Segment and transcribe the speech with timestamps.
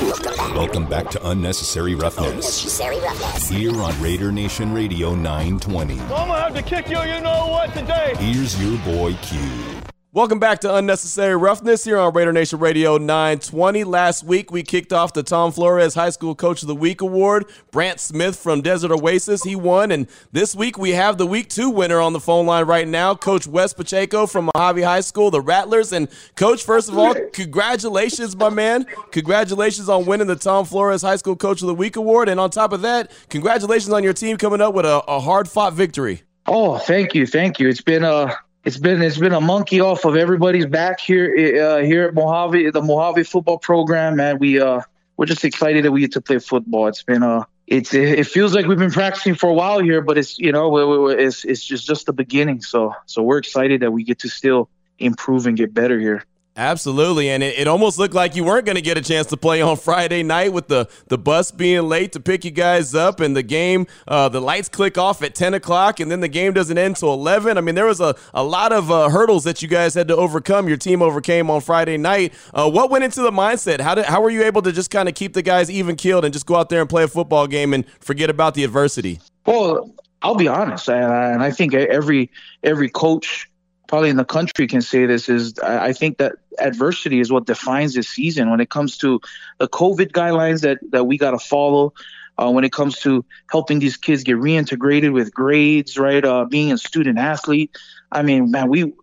[0.00, 2.28] Welcome back to Unnecessary Roughness.
[2.28, 3.48] Unnecessary roughness.
[3.48, 6.00] Here on Raider Nation Radio 920.
[6.00, 8.14] I'm gonna have to kick you, you know what, today.
[8.16, 9.79] Here's your boy Q.
[10.12, 13.84] Welcome back to Unnecessary Roughness here on Raider Nation Radio 920.
[13.84, 17.44] Last week, we kicked off the Tom Flores High School Coach of the Week Award.
[17.70, 19.92] Brant Smith from Desert Oasis, he won.
[19.92, 23.14] And this week, we have the Week 2 winner on the phone line right now,
[23.14, 25.92] Coach Wes Pacheco from Mojave High School, the Rattlers.
[25.92, 28.86] And, Coach, first of all, congratulations, my man.
[29.12, 32.28] Congratulations on winning the Tom Flores High School Coach of the Week Award.
[32.28, 35.48] And on top of that, congratulations on your team coming up with a, a hard
[35.48, 36.22] fought victory.
[36.46, 37.68] Oh, thank you, thank you.
[37.68, 41.26] It's been a it's been it's been a monkey off of everybody's back here
[41.62, 44.38] uh, here at Mojave, the Mojave football program, man.
[44.38, 44.82] We uh
[45.16, 46.86] we're just excited that we get to play football.
[46.86, 50.18] It's been uh it's it feels like we've been practicing for a while here, but
[50.18, 52.62] it's you know it's it's just just the beginning.
[52.62, 56.24] So so we're excited that we get to still improve and get better here.
[56.56, 59.36] Absolutely, and it, it almost looked like you weren't going to get a chance to
[59.36, 63.20] play on Friday night with the, the bus being late to pick you guys up,
[63.20, 66.52] and the game, uh, the lights click off at 10 o'clock, and then the game
[66.52, 67.56] doesn't end till 11.
[67.56, 70.16] I mean, there was a, a lot of uh, hurdles that you guys had to
[70.16, 70.66] overcome.
[70.66, 72.34] Your team overcame on Friday night.
[72.52, 73.80] Uh, what went into the mindset?
[73.80, 76.24] How did how were you able to just kind of keep the guys even keeled
[76.24, 79.20] and just go out there and play a football game and forget about the adversity?
[79.46, 82.30] Well, I'll be honest, and I think every
[82.62, 83.49] every coach
[83.90, 87.94] probably in the country can say this is I think that adversity is what defines
[87.94, 89.20] this season when it comes to
[89.58, 91.92] the COVID guidelines that that we got to follow.
[92.38, 96.24] Uh, when it comes to helping these kids get reintegrated with grades, right?
[96.24, 97.70] Uh, being a student athlete.
[98.10, 98.94] I mean, man, we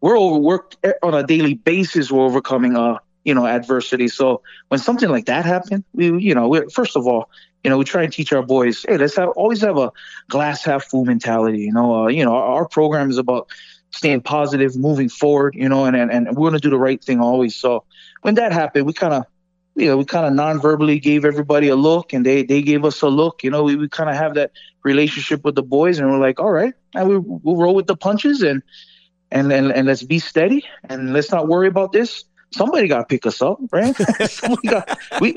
[0.00, 2.10] we're overworked on a daily basis.
[2.10, 4.06] We're overcoming uh you know adversity.
[4.08, 7.28] So when something like that happened, we you know first of all
[7.64, 9.90] you know, we try and teach our boys, hey, let's have always have a
[10.28, 11.62] glass half full mentality.
[11.62, 13.48] You know, uh, you know, our, our program is about
[13.90, 17.20] staying positive, moving forward, you know, and and, and we're gonna do the right thing
[17.20, 17.56] always.
[17.56, 17.84] So
[18.22, 19.24] when that happened, we kind of
[19.76, 23.02] you know, we kind of non-verbally gave everybody a look and they they gave us
[23.02, 23.44] a look.
[23.44, 26.40] You know, we, we kind of have that relationship with the boys and we're like,
[26.40, 28.62] all right, and we we'll roll with the punches and
[29.30, 32.24] and and, and let's be steady and let's not worry about this.
[32.52, 33.94] Somebody got to pick us up, right?
[34.66, 35.34] got, we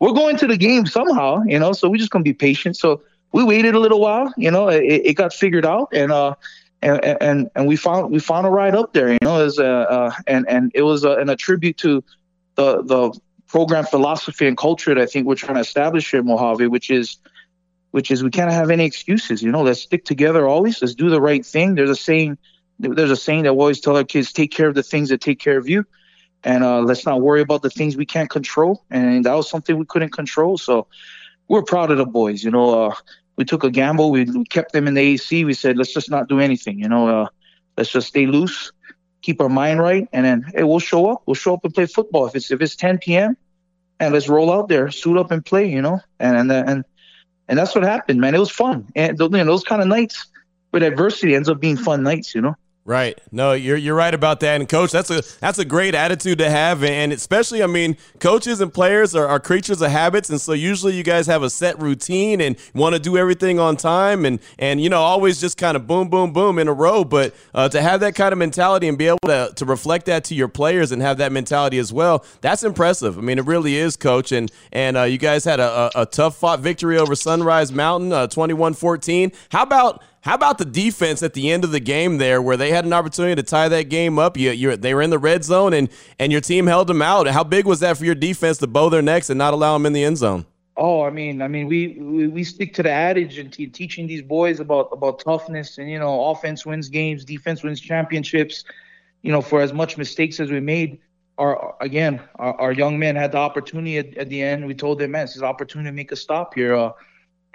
[0.00, 1.72] we're going to the game somehow, you know.
[1.72, 2.76] So we're just gonna be patient.
[2.76, 4.68] So we waited a little while, you know.
[4.68, 6.34] It, it got figured out, and uh,
[6.82, 9.12] and and and we found we found a ride up there.
[9.12, 12.04] You know, as a and and it was a, an attribute to
[12.54, 16.26] the the program philosophy and culture that I think we're trying to establish here in
[16.26, 17.18] Mojave, which is
[17.92, 19.42] which is we can't have any excuses.
[19.42, 20.82] You know, let's stick together always.
[20.82, 21.74] Let's do the right thing.
[21.74, 22.38] There's a saying
[22.78, 25.20] there's a saying that we always tell our kids: take care of the things that
[25.20, 25.84] take care of you,
[26.44, 28.84] and uh, let's not worry about the things we can't control.
[28.90, 30.58] And that was something we couldn't control.
[30.58, 30.88] So
[31.48, 32.44] we're proud of the boys.
[32.44, 32.94] You know, uh,
[33.36, 34.10] we took a gamble.
[34.10, 35.44] We, we, kept them in the AC.
[35.44, 36.78] We said, let's just not do anything.
[36.78, 37.28] You know, uh,
[37.76, 38.72] let's just stay loose,
[39.22, 41.22] keep our mind right, and then hey, we'll show up.
[41.26, 42.26] We'll show up and play football.
[42.26, 43.36] If it's if it's 10 p.m.
[44.00, 45.70] and let's roll out there, suit up and play.
[45.70, 46.84] You know, and and and
[47.48, 48.34] and that's what happened, man.
[48.34, 50.26] It was fun, and you know, those kind of nights
[50.72, 52.34] with adversity ends up being fun nights.
[52.34, 52.56] You know.
[52.86, 53.20] Right.
[53.32, 54.60] No, you're you're right about that.
[54.60, 56.84] And coach, that's a that's a great attitude to have.
[56.84, 60.94] And especially, I mean, coaches and players are, are creatures of habits, and so usually
[60.94, 64.80] you guys have a set routine and want to do everything on time, and and
[64.80, 67.02] you know always just kind of boom, boom, boom in a row.
[67.02, 70.22] But uh, to have that kind of mentality and be able to to reflect that
[70.26, 73.18] to your players and have that mentality as well, that's impressive.
[73.18, 74.30] I mean, it really is, coach.
[74.30, 78.12] And and uh, you guys had a, a, a, tough fought victory over Sunrise Mountain,
[78.12, 79.34] uh, 21-14.
[79.50, 82.70] How about how about the defense at the end of the game there, where they
[82.70, 84.36] had an opportunity to tie that game up?
[84.36, 85.88] You, you they were in the red zone, and
[86.18, 87.28] and your team held them out.
[87.28, 89.86] How big was that for your defense to bow their necks and not allow them
[89.86, 90.46] in the end zone?
[90.76, 94.06] Oh, I mean, I mean, we we, we stick to the adage and te- teaching
[94.06, 98.64] these boys about about toughness and you know, offense wins games, defense wins championships.
[99.22, 100.98] You know, for as much mistakes as we made,
[101.38, 104.66] our again, our, our young men had the opportunity at, at, the end.
[104.66, 106.74] We told them, man, this is an opportunity to make a stop here.
[106.74, 106.92] Uh,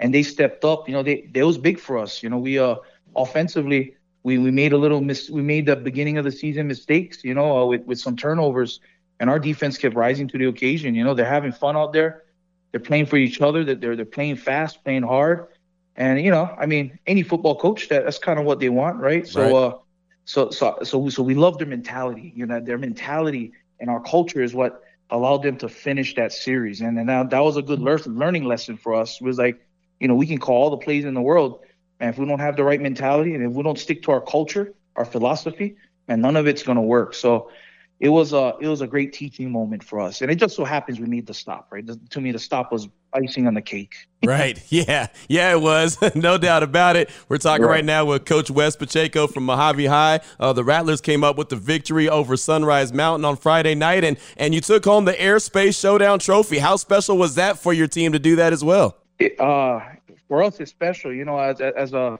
[0.00, 0.88] and they stepped up.
[0.88, 2.22] You know, they they was big for us.
[2.22, 2.76] You know, we uh
[3.16, 7.24] offensively we we made a little mis we made the beginning of the season mistakes.
[7.24, 8.80] You know, uh, with with some turnovers,
[9.20, 10.94] and our defense kept rising to the occasion.
[10.94, 12.22] You know, they're having fun out there.
[12.70, 13.64] They're playing for each other.
[13.64, 15.48] That they're they're playing fast, playing hard,
[15.96, 18.98] and you know, I mean, any football coach that that's kind of what they want,
[18.98, 19.26] right?
[19.26, 19.52] So right.
[19.52, 19.78] uh,
[20.24, 22.32] so so so so we love their mentality.
[22.34, 26.80] You know, their mentality and our culture is what allowed them to finish that series.
[26.80, 29.20] And and that, that was a good learning lesson for us.
[29.20, 29.60] It was like
[30.02, 31.60] you know, we can call all the plays in the world,
[32.00, 34.20] and if we don't have the right mentality and if we don't stick to our
[34.20, 35.76] culture, our philosophy,
[36.08, 37.14] and none of it's going to work.
[37.14, 37.52] So
[38.00, 40.64] it was a it was a great teaching moment for us, and it just so
[40.64, 41.68] happens we made the stop.
[41.70, 43.94] Right, to me, the stop was icing on the cake.
[44.24, 44.60] right.
[44.70, 45.06] Yeah.
[45.28, 45.98] Yeah, it was.
[46.16, 47.08] no doubt about it.
[47.28, 47.76] We're talking right.
[47.76, 47.84] right.
[47.84, 50.18] now with Coach Wes Pacheco from Mojave High.
[50.40, 54.16] Uh, the Rattlers came up with the victory over Sunrise Mountain on Friday night, and,
[54.36, 56.58] and you took home the Airspace Showdown Trophy.
[56.58, 58.96] How special was that for your team to do that as well?
[59.18, 59.80] It, uh,
[60.28, 61.12] for us, it's special.
[61.12, 62.18] You know, as, as a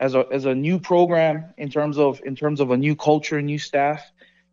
[0.00, 3.40] as a as a new program in terms of in terms of a new culture,
[3.40, 4.10] new staff.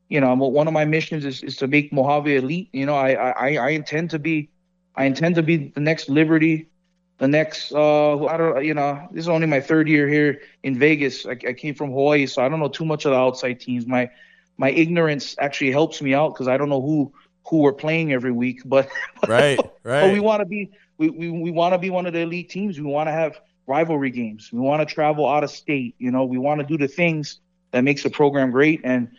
[0.09, 2.69] You know, one of my missions is, is to make Mojave elite.
[2.71, 4.49] You know, I, I I intend to be
[4.95, 6.69] I intend to be the next Liberty,
[7.17, 10.77] the next uh I don't you know this is only my third year here in
[10.77, 11.25] Vegas.
[11.25, 13.87] I, I came from Hawaii, so I don't know too much of the outside teams.
[13.87, 14.09] My
[14.57, 17.11] my ignorance actually helps me out because I don't know who
[17.47, 18.61] who we're playing every week.
[18.65, 18.89] But
[19.27, 20.01] right, right.
[20.01, 22.49] But we want to be we we, we want to be one of the elite
[22.49, 22.79] teams.
[22.79, 24.51] We want to have rivalry games.
[24.51, 25.95] We want to travel out of state.
[25.99, 27.39] You know, we want to do the things
[27.71, 29.09] that makes the program great, and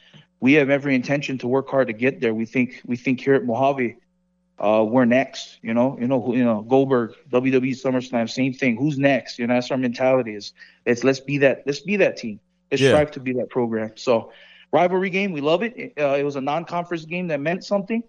[0.41, 2.35] we have every intention to work hard to get there.
[2.35, 3.97] We think we think here at Mojave,
[4.59, 5.59] uh, we're next.
[5.63, 8.77] You know, you know, you know, Goldberg, WWE SummerSlam, same thing.
[8.77, 9.39] Who's next?
[9.39, 10.35] You know, that's our mentality.
[10.35, 10.53] Is
[10.85, 12.41] it's let's be that let's be that team.
[12.71, 12.91] Let's yeah.
[12.91, 13.93] strive to be that program.
[13.97, 14.33] So,
[14.73, 15.75] rivalry game, we love it.
[15.77, 18.03] It, uh, it was a non-conference game that meant something,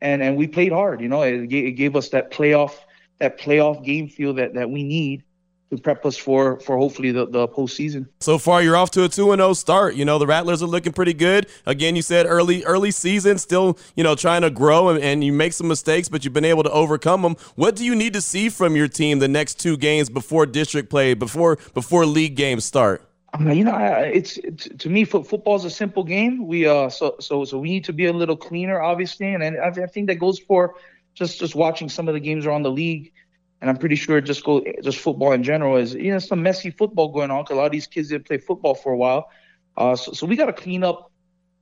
[0.00, 1.00] and and we played hard.
[1.00, 2.74] You know, it, it gave us that playoff
[3.20, 5.22] that playoff game feel that that we need
[5.70, 8.08] to prep us for for hopefully the, the postseason.
[8.20, 9.94] So far, you're off to a two and zero oh start.
[9.94, 11.46] You know the Rattlers are looking pretty good.
[11.64, 15.32] Again, you said early early season, still you know trying to grow and, and you
[15.32, 17.36] make some mistakes, but you've been able to overcome them.
[17.54, 20.90] What do you need to see from your team the next two games before district
[20.90, 23.06] play, before before league games start?
[23.38, 23.76] you know,
[24.12, 26.48] it's, it's to me, football is a simple game.
[26.48, 29.56] We uh, so so so we need to be a little cleaner, obviously, and, and
[29.60, 30.74] I think that goes for
[31.20, 33.12] just just watching some of the games around the league
[33.60, 36.70] and I'm pretty sure just go just football in general is you know some messy
[36.70, 39.30] football going on because a lot of these kids didn't play football for a while.
[39.76, 41.12] Uh, so, so we got to clean up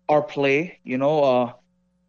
[0.09, 0.79] our play.
[0.85, 1.25] You know,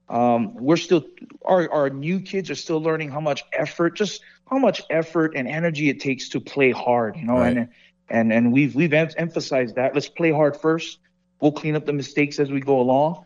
[0.09, 1.03] uh, um, we're still
[1.43, 5.47] our our new kids are still learning how much effort, just how much effort and
[5.47, 7.17] energy it takes to play hard.
[7.17, 7.57] You know, right.
[7.57, 7.69] and
[8.09, 9.95] and and we've we've em- emphasized that.
[9.95, 10.99] Let's play hard first.
[11.41, 13.25] We'll clean up the mistakes as we go along.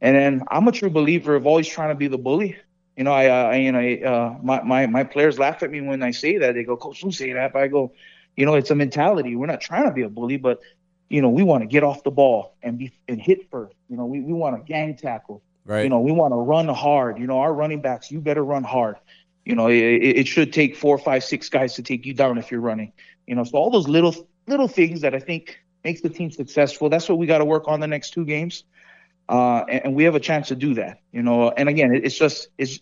[0.00, 2.56] And then I'm a true believer of always trying to be the bully
[2.98, 5.80] you know, I, uh, I you know, uh, my, my, my players laugh at me
[5.80, 6.54] when I say that.
[6.54, 7.52] They go, Coach, don't say that.
[7.52, 7.92] But I go,
[8.36, 9.36] you know, it's a mentality.
[9.36, 10.60] We're not trying to be a bully, but
[11.08, 13.76] you know, we want to get off the ball and be and hit first.
[13.88, 15.42] You know, we, we want to gang tackle.
[15.64, 15.84] Right.
[15.84, 17.20] You know, we want to run hard.
[17.20, 18.96] You know, our running backs, you better run hard.
[19.44, 22.50] You know, it, it should take four, five, six guys to take you down if
[22.50, 22.92] you're running.
[23.28, 26.88] You know, so all those little little things that I think makes the team successful.
[26.88, 28.64] That's what we got to work on the next two games.
[29.28, 31.50] Uh, and, and, we have a chance to do that, you know.
[31.50, 32.80] And again, it's just it's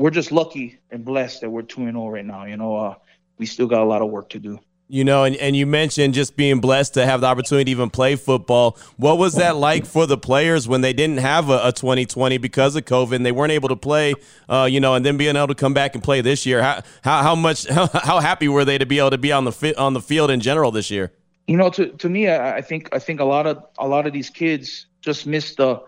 [0.00, 2.46] we're just lucky and blessed that we're 2 0 right now.
[2.46, 2.94] You know, uh,
[3.36, 4.58] we still got a lot of work to do.
[4.88, 7.90] You know, and, and you mentioned just being blessed to have the opportunity to even
[7.90, 8.78] play football.
[8.96, 12.74] What was that like for the players when they didn't have a, a 2020 because
[12.76, 14.14] of COVID and they weren't able to play,
[14.48, 16.62] uh, you know, and then being able to come back and play this year?
[16.62, 19.44] How, how, how much, how, how happy were they to be able to be on
[19.44, 21.12] the fit, on the field in general this year?
[21.46, 24.06] You know, to, to me, I, I think I think a lot of a lot
[24.06, 25.82] of these kids just miss the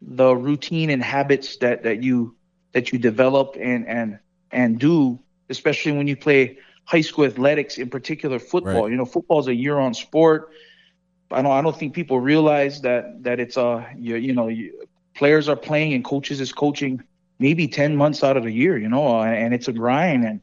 [0.00, 2.34] the routine and habits that that you
[2.72, 4.18] that you develop and and
[4.50, 8.82] and do, especially when you play high school athletics, in particular football.
[8.82, 8.90] Right.
[8.90, 10.50] You know, football is a year-round sport.
[11.30, 14.86] I don't I don't think people realize that that it's a you, you know you,
[15.14, 17.02] players are playing and coaches is coaching
[17.38, 18.76] maybe 10 months out of the year.
[18.78, 20.40] You know, uh, and it's a grind and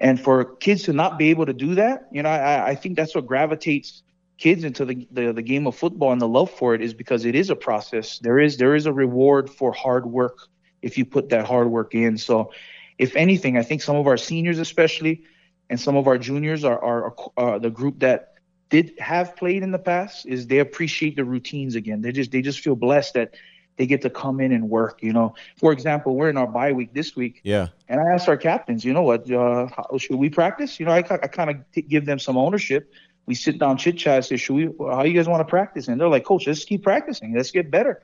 [0.00, 2.96] and for kids to not be able to do that, you know, I, I think
[2.96, 4.02] that's what gravitates
[4.38, 7.24] kids into the, the, the game of football and the love for it is because
[7.24, 8.18] it is a process.
[8.20, 10.48] There is there is a reward for hard work
[10.82, 12.18] if you put that hard work in.
[12.18, 12.52] So,
[12.98, 15.22] if anything, I think some of our seniors, especially,
[15.70, 18.34] and some of our juniors are, are, are the group that
[18.70, 22.02] did have played in the past is they appreciate the routines again.
[22.02, 23.34] They just they just feel blessed that
[23.76, 24.98] they get to come in and work.
[25.02, 27.40] You know, for example, we're in our bye week this week.
[27.44, 27.68] Yeah.
[27.88, 30.78] And I asked our captains, you know what, uh, how, should we practice?
[30.78, 32.92] You know, I, I kind of give them some ownership.
[33.26, 34.70] We sit down, chit chat, say, should we?
[34.80, 35.88] How you guys want to practice?
[35.88, 37.34] And they're like, Coach, let's keep practicing.
[37.34, 38.02] Let's get better.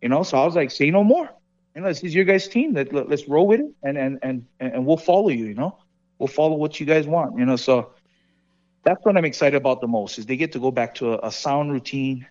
[0.00, 1.30] You know, so I was like, say no more
[1.76, 2.72] you know, this is your guys' team.
[2.72, 5.44] Let, let, us roll with it, and, and and and we'll follow you.
[5.44, 5.76] You know,
[6.18, 7.38] we'll follow what you guys want.
[7.38, 7.90] You know, so
[8.82, 11.28] that's what I'm excited about the most is they get to go back to a,
[11.28, 12.26] a sound routine,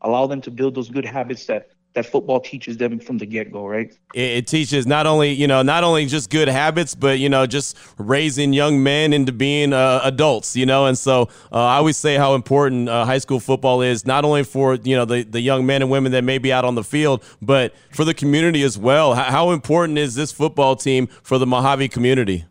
[0.00, 3.50] allow them to build those good habits that that football teaches them from the get
[3.50, 3.90] go, right?
[4.14, 7.46] It, it, teaches not only you know not only just good habits, but you know
[7.46, 10.86] just raising young men into being uh, adults, you know.
[10.86, 14.44] And so uh, I always say how important uh, high school football is, not only
[14.44, 16.84] for you know the the young men and women that may be out on the
[16.84, 19.14] field, but for the community as well.
[19.14, 22.44] How, how important is this football team for the Mojave community?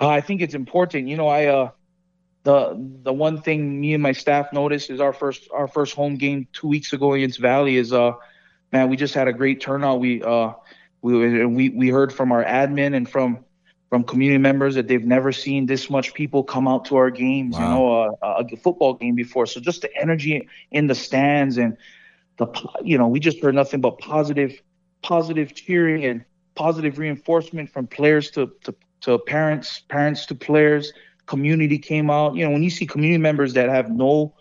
[0.00, 1.08] Uh, I think it's important.
[1.08, 1.70] You know, I uh,
[2.44, 6.16] the the one thing me and my staff noticed is our first our first home
[6.16, 8.12] game two weeks ago against Valley is uh
[8.72, 10.00] man, we just had a great turnout.
[10.00, 10.52] We uh,
[11.02, 13.44] we we we heard from our admin and from
[13.92, 17.58] from community members that they've never seen this much people come out to our games,
[17.58, 17.60] wow.
[17.60, 19.44] you know, uh, a football game before.
[19.44, 21.76] So just the energy in the stands and
[22.38, 22.46] the,
[22.82, 24.62] you know, we just heard nothing but positive,
[25.02, 26.24] positive cheering and
[26.54, 30.94] positive reinforcement from players to, to, to parents, parents to players.
[31.26, 32.34] Community came out.
[32.34, 34.32] You know, when you see community members that have no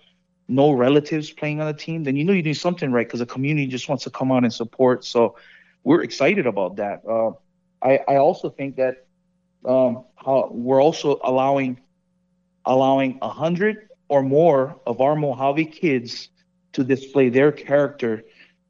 [0.51, 3.25] no relatives playing on the team, then you know you're doing something right because the
[3.25, 5.05] community just wants to come out and support.
[5.05, 5.37] So
[5.83, 7.01] we're excited about that.
[7.07, 7.31] Uh,
[7.81, 9.07] I, I also think that
[9.65, 11.79] um, how we're also allowing
[12.65, 16.29] allowing a hundred or more of our Mojave kids
[16.73, 18.23] to display their character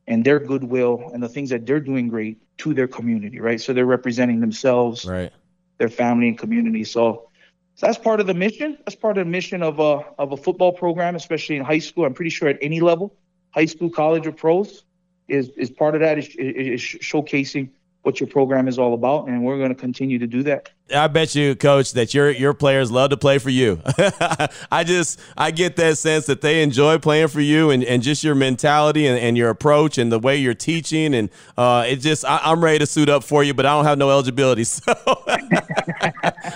[0.07, 3.59] and their goodwill and the things that they're doing great to their community, right?
[3.59, 5.31] So they're representing themselves, right,
[5.77, 6.83] their family and community.
[6.83, 7.30] So,
[7.75, 8.77] so that's part of the mission.
[8.85, 12.05] That's part of the mission of a of a football program, especially in high school.
[12.05, 13.15] I'm pretty sure at any level,
[13.51, 14.83] high school, college, or pros,
[15.27, 17.69] is is part of that is, is showcasing
[18.03, 20.69] what your program is all about, and we're going to continue to do that.
[20.93, 23.81] I bet you, coach, that your your players love to play for you.
[24.71, 28.23] I just I get that sense that they enjoy playing for you and, and just
[28.23, 32.25] your mentality and, and your approach and the way you're teaching and uh, it just
[32.25, 34.93] I, am ready to suit up for you, but I don't have no eligibility, so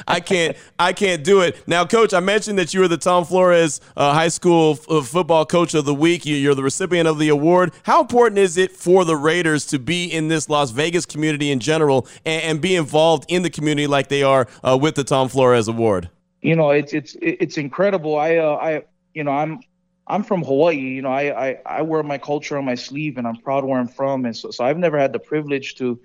[0.08, 1.68] I can't I can't do it.
[1.68, 5.02] Now, coach, I mentioned that you were the Tom Flores uh, High School f- uh,
[5.02, 6.26] Football Coach of the Week.
[6.26, 7.74] You're the recipient of the award.
[7.84, 11.60] How important is it for the Raiders to be in this Las Vegas community in
[11.60, 15.30] general and, and be involved in the community like they are uh, with the Tom
[15.30, 16.10] Flores Award?
[16.42, 18.18] You know, it's it's it's incredible.
[18.18, 19.62] I uh, I you know I'm
[20.08, 20.76] I'm from Hawaii.
[20.76, 23.80] You know, I, I I wear my culture on my sleeve, and I'm proud where
[23.80, 24.26] I'm from.
[24.26, 26.00] And so so I've never had the privilege to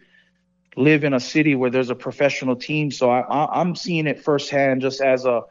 [0.77, 2.91] live in a city where there's a professional team.
[2.91, 5.43] So I, I I'm seeing it firsthand, just as a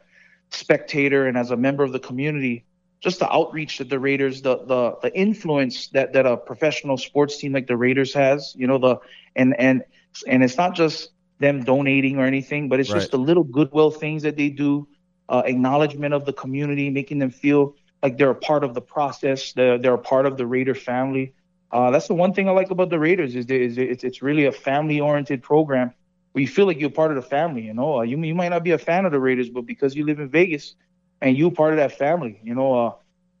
[0.50, 2.64] spectator and as a member of the community
[3.00, 7.38] just the outreach that the Raiders, the the the influence that that a professional sports
[7.38, 8.96] team like the Raiders has, you know, the
[9.34, 9.82] and and
[10.28, 13.00] and it's not just them donating or anything, but it's right.
[13.00, 14.86] just the little goodwill things that they do,
[15.28, 19.52] uh, acknowledgement of the community, making them feel like they're a part of the process,
[19.52, 21.34] they're, they're a part of the Raider family.
[21.72, 24.46] Uh, that's the one thing I like about the Raiders is, is it's, it's really
[24.46, 25.92] a family-oriented program
[26.32, 27.62] where you feel like you're part of the family.
[27.62, 29.94] You know, uh, you you might not be a fan of the Raiders, but because
[29.94, 30.74] you live in Vegas
[31.20, 32.92] and you're part of that family, you know, uh,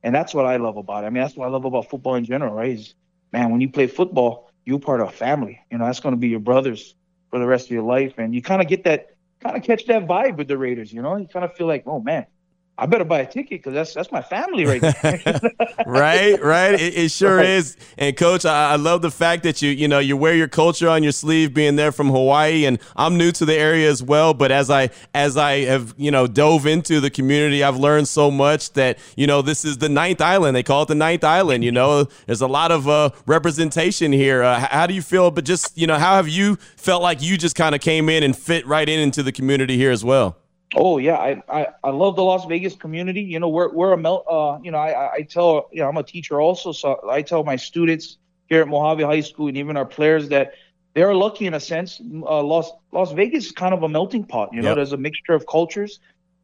[0.02, 1.08] and that's what I love about it.
[1.08, 2.70] I mean, that's what I love about football in general, right?
[2.70, 2.94] Is
[3.32, 5.60] man, when you play football, you're part of a family.
[5.70, 6.94] You know, that's going to be your brothers
[7.30, 8.14] for the rest of your life.
[8.18, 10.92] And you kind of get that, kind of catch that vibe with the Raiders.
[10.92, 12.26] You know, you kind of feel like, oh man,
[12.80, 15.20] I better buy a ticket because that's that's my family right there.
[15.86, 16.74] right, right.
[16.74, 17.46] It, it sure right.
[17.46, 17.76] is.
[17.98, 20.88] And coach, I, I, love the fact that you you know you wear your culture
[20.88, 24.32] on your sleeve, being there from Hawaii, and I'm new to the area as well.
[24.32, 28.30] But as I as I have you know dove into the community, I've learned so
[28.30, 30.56] much that you know this is the ninth island.
[30.56, 31.62] They call it the ninth island.
[31.62, 34.42] You know, there's a lot of uh, representation here.
[34.42, 35.30] Uh, how do you feel?
[35.30, 38.22] But just you know, how have you felt like you just kind of came in
[38.22, 40.38] and fit right in into the community here as well?
[40.76, 43.22] Oh yeah, I, I, I love the Las Vegas community.
[43.22, 44.24] You know, we're we're a melt.
[44.28, 47.42] Uh, you know, I I tell you know I'm a teacher also, so I tell
[47.42, 50.54] my students here at Mojave High School and even our players that
[50.94, 52.00] they're lucky in a sense.
[52.00, 54.50] Uh, Las Las Vegas is kind of a melting pot.
[54.52, 54.76] You know, yep.
[54.76, 55.98] there's a mixture of cultures,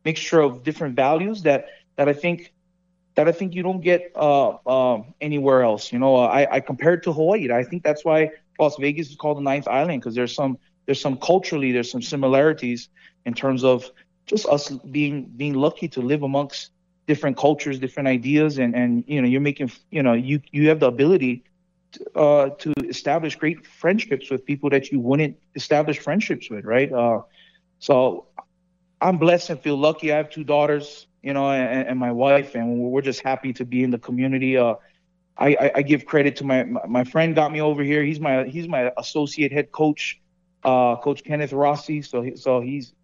[0.05, 2.53] mixture of different values that that I think
[3.15, 5.93] that I think you don't get uh, uh anywhere else.
[5.93, 7.53] You know, I I compare it to Hawaii.
[7.53, 11.01] I think that's why Las Vegas is called the ninth island because there's some there's
[11.01, 12.89] some culturally there's some similarities
[13.25, 13.91] in terms of
[14.27, 16.71] just us being being lucky to live amongst
[17.07, 20.81] different cultures, different ideas, and and you know you're making you know you you have
[20.81, 21.45] the ability
[21.93, 26.93] to, uh, to establish great friendships with people that you wouldn't establish friendships with, right?
[26.93, 27.23] Uh,
[27.79, 28.27] so
[29.01, 30.13] I'm blessed and feel lucky.
[30.13, 33.65] I have two daughters, you know, and, and my wife, and we're just happy to
[33.65, 34.57] be in the community.
[34.57, 34.75] Uh,
[35.39, 38.03] I, I, give credit to my my friend got me over here.
[38.03, 40.19] He's my he's my associate head coach,
[40.65, 42.01] uh, Coach Kenneth Rossi.
[42.01, 42.95] So he, so he's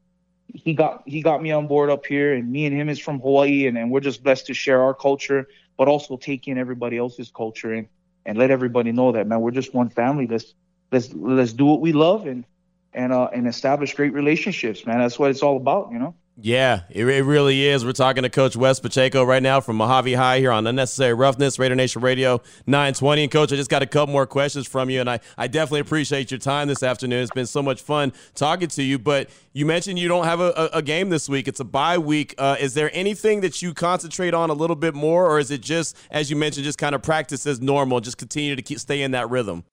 [0.48, 3.20] he got he got me on board up here, and me and him is from
[3.20, 6.96] Hawaii, and, and we're just blessed to share our culture, but also take in everybody
[6.98, 7.88] else's culture and
[8.24, 10.26] and let everybody know that man, we're just one family.
[10.26, 10.54] Let's
[10.90, 12.44] let's let's do what we love and
[12.92, 14.98] and uh and establish great relationships, man.
[14.98, 16.14] That's what it's all about, you know.
[16.40, 17.84] Yeah, it, it, really is.
[17.84, 21.58] We're talking to Coach Wes Pacheco right now from Mojave High here on Unnecessary Roughness,
[21.58, 23.24] Raider Nation Radio 920.
[23.24, 25.80] And Coach, I just got a couple more questions from you, and I, I definitely
[25.80, 27.22] appreciate your time this afternoon.
[27.22, 28.98] It's been so much fun talking to you.
[28.98, 31.48] But you mentioned you don't have a, a, a game this week.
[31.48, 32.34] It's a bye week.
[32.38, 35.60] Uh, is there anything that you concentrate on a little bit more, or is it
[35.60, 39.02] just, as you mentioned, just kind of practice as normal, just continue to keep stay
[39.02, 39.64] in that rhythm?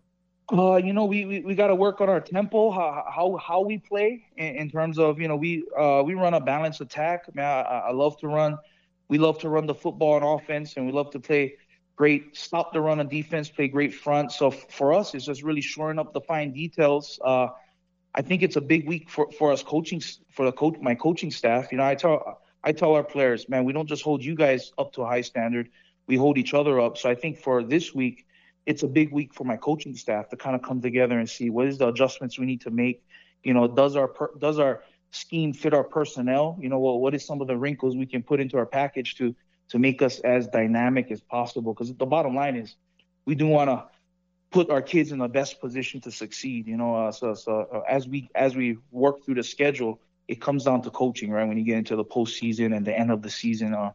[0.51, 3.61] Uh, you know, we we, we got to work on our tempo, how how, how
[3.61, 7.25] we play in, in, terms of you know we uh we run a balanced attack.
[7.27, 8.57] I, mean, I, I love to run.
[9.09, 11.55] We love to run the football on offense, and we love to play
[11.95, 14.31] great stop the run on defense, play great front.
[14.31, 17.19] So f- for us, it's just really shoring up the fine details.
[17.23, 17.49] Uh,
[18.15, 20.01] I think it's a big week for, for us coaching
[20.31, 21.71] for the coach my coaching staff.
[21.71, 24.71] You know, I tell I tell our players, man, we don't just hold you guys
[24.79, 25.69] up to a high standard,
[26.07, 26.97] we hold each other up.
[26.97, 28.25] So I think for this week,
[28.65, 31.49] it's a big week for my coaching staff to kind of come together and see
[31.49, 33.03] what is the adjustments we need to make.
[33.43, 36.57] You know, does our per, does our scheme fit our personnel?
[36.59, 39.15] You know, well, what is some of the wrinkles we can put into our package
[39.15, 39.35] to
[39.69, 41.73] to make us as dynamic as possible?
[41.73, 42.75] Because the bottom line is,
[43.25, 43.85] we do want to
[44.51, 46.67] put our kids in the best position to succeed.
[46.67, 50.41] You know, uh, so, so uh, as we as we work through the schedule, it
[50.41, 51.47] comes down to coaching, right?
[51.47, 53.91] When you get into the postseason and the end of the season, uh,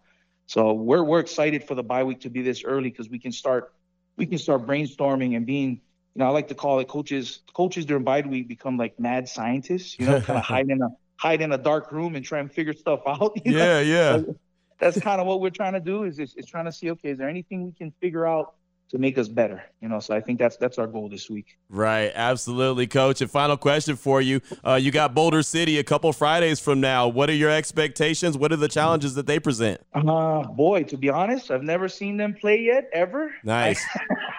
[0.47, 3.33] so we're we're excited for the bye week to be this early because we can
[3.33, 3.73] start
[4.17, 5.81] we can start brainstorming and being
[6.15, 9.29] you know I like to call it coaches coaches during bye week become like mad
[9.29, 12.41] scientists, you know, kind of hide in a hide in a dark room and try
[12.41, 13.33] and figure stuff out.
[13.45, 13.81] yeah, know?
[13.81, 14.13] yeah.
[14.19, 14.37] So
[14.79, 17.11] that's kind of what we're trying to do is, is is trying to see okay,
[17.11, 18.55] is there anything we can figure out
[18.91, 19.63] to make us better.
[19.81, 21.59] You know, so I think that's that's our goal this week.
[21.69, 23.21] Right, absolutely, coach.
[23.21, 27.09] And final question for you: uh, You got Boulder City a couple Fridays from now.
[27.09, 28.37] What are your expectations?
[28.37, 29.81] What are the challenges that they present?
[29.95, 33.35] Uh, boy, to be honest, I've never seen them play yet ever.
[33.43, 33.85] Nice.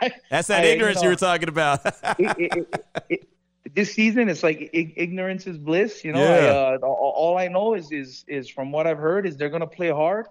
[0.29, 1.79] that's that I, ignorance you, know, you, were talking about.
[2.19, 2.67] it,
[3.09, 3.29] it,
[3.73, 6.05] this season, it's like ignorance is bliss.
[6.05, 6.51] You know, yeah.
[6.51, 9.67] I, uh, all I know is is is from what I've heard is they're gonna
[9.67, 10.27] play hard.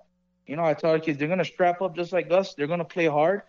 [0.47, 2.55] You know, I tell our kids they're gonna strap up just like us.
[2.55, 3.43] They're gonna play hard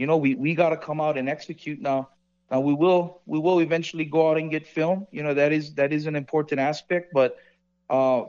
[0.00, 2.08] you know, we, we got to come out and execute now.
[2.50, 5.06] Now we will we will eventually go out and get film.
[5.12, 7.36] You know that is that is an important aspect, but
[7.90, 8.22] uh,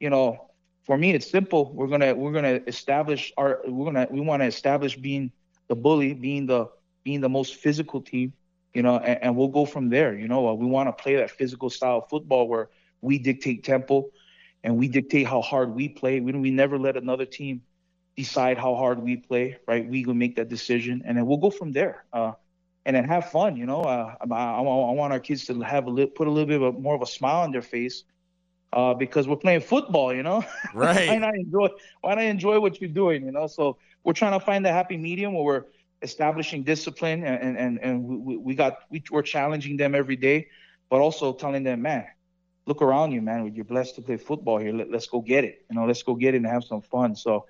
[0.00, 0.50] you know,
[0.82, 1.72] for me it's simple.
[1.74, 5.30] We're gonna we're gonna establish our we're gonna we want to establish being
[5.68, 6.66] the bully, being the
[7.04, 8.32] being the most physical team.
[8.74, 10.14] You know, and, and we'll go from there.
[10.14, 12.68] You know, uh, we want to play that physical style of football where
[13.00, 14.10] we dictate tempo
[14.64, 16.18] and we dictate how hard we play.
[16.20, 17.62] We we never let another team
[18.16, 19.88] decide how hard we play, right?
[19.88, 22.04] We will make that decision, and then we'll go from there.
[22.12, 22.32] Uh,
[22.84, 23.82] and then have fun, you know.
[23.82, 26.60] Uh, I, I, I, want our kids to have a li- put a little bit
[26.60, 28.04] of a, more of a smile on their face
[28.72, 30.44] uh, because we're playing football, you know.
[30.74, 31.08] Right.
[31.08, 31.68] why not enjoy?
[32.00, 33.46] Why not enjoy what you're doing, you know?
[33.46, 35.64] So we're trying to find the happy medium where we're
[36.02, 40.48] establishing discipline, and and and we, we got we, we're challenging them every day,
[40.90, 42.06] but also telling them, man,
[42.66, 43.52] look around you, man.
[43.54, 44.72] You're blessed to play football here.
[44.72, 45.64] Let, let's go get it.
[45.70, 47.14] You know, let's go get it and have some fun.
[47.14, 47.46] So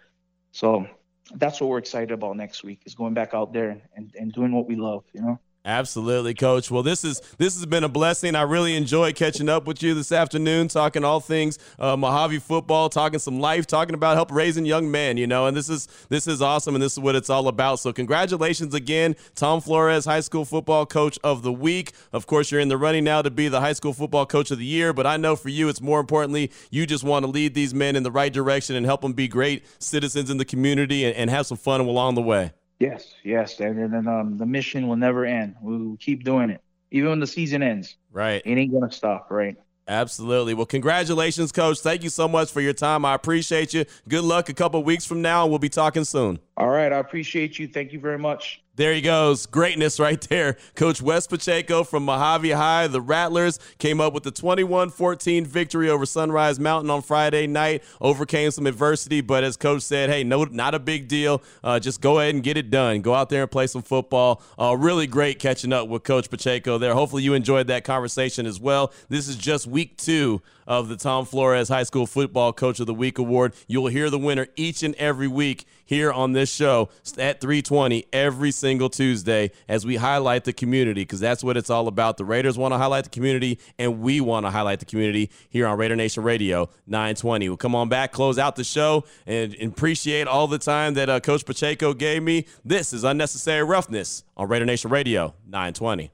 [0.53, 0.87] so
[1.35, 4.53] that's what we're excited about next week is going back out there and, and doing
[4.53, 5.41] what we love, you know?
[5.65, 6.73] Absolutely, coach.
[6.73, 8.35] Well, this is this has been a blessing.
[8.35, 12.89] I really enjoyed catching up with you this afternoon, talking all things uh, Mojave football,
[12.89, 15.17] talking some life, talking about help raising young men.
[15.17, 17.79] You know, and this is this is awesome, and this is what it's all about.
[17.79, 21.93] So, congratulations again, Tom Flores, High School Football Coach of the Week.
[22.13, 24.59] Of course, you're in the running now to be the High School Football Coach of
[24.59, 27.55] the Year, but I know for you, it's more importantly you just want to lead
[27.55, 31.05] these men in the right direction and help them be great citizens in the community
[31.05, 32.51] and, and have some fun along the way.
[32.83, 35.55] Yes, yes, and then um, the mission will never end.
[35.63, 37.95] We'll keep doing it, even when the season ends.
[38.11, 39.31] Right, it ain't gonna stop.
[39.31, 39.57] Right.
[39.87, 40.55] Absolutely.
[40.55, 41.79] Well, congratulations, Coach.
[41.79, 43.05] Thank you so much for your time.
[43.05, 43.85] I appreciate you.
[44.09, 46.41] Good luck a couple weeks from now, and we'll be talking soon.
[46.57, 46.93] All right.
[46.93, 47.69] I appreciate you.
[47.69, 48.65] Thank you very much.
[48.75, 49.45] There he goes.
[49.45, 50.57] Greatness right there.
[50.77, 52.87] Coach Wes Pacheco from Mojave High.
[52.87, 57.83] The Rattlers came up with the 21 14 victory over Sunrise Mountain on Friday night.
[58.01, 61.43] Overcame some adversity, but as Coach said, hey, no, not a big deal.
[61.63, 63.03] Uh, just go ahead and get it done.
[63.03, 64.41] Go out there and play some football.
[64.59, 66.95] Uh, really great catching up with Coach Pacheco there.
[66.95, 68.91] Hopefully, you enjoyed that conversation as well.
[69.11, 72.95] This is just week two of the Tom Flores High School Football Coach of the
[72.95, 73.55] Week Award.
[73.67, 78.51] You'll hear the winner each and every week here on this show at 320 every
[78.51, 82.17] single Tuesday as we highlight the community because that's what it's all about.
[82.17, 85.67] The Raiders want to highlight the community, and we want to highlight the community here
[85.67, 87.49] on Raider Nation Radio 920.
[87.49, 91.21] We'll come on back, close out the show, and, appreciate all the time that uh,
[91.21, 92.47] Coach Pacheco gave me.
[92.65, 96.11] This is Unnecessary Roughness on Raider Nation Radio 920.